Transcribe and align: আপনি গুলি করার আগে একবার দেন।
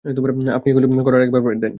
আপনি 0.51 0.69
গুলি 0.75 0.85
করার 1.05 1.17
আগে 1.17 1.27
একবার 1.27 1.41
দেন। 1.55 1.69